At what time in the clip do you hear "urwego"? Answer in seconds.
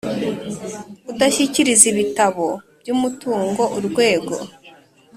3.77-4.35